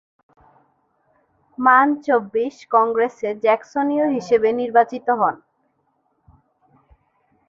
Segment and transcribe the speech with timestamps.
[1.57, 5.35] মান চব্বিশ কংগ্রেসে জ্যাকসনীয় হিসেবে নির্বাচিত হন।